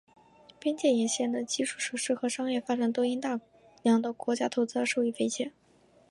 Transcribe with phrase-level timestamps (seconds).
[0.59, 3.39] 边界沿线的基础设施和商业发展都因大
[3.83, 5.53] 量的国家投资而受益匪浅。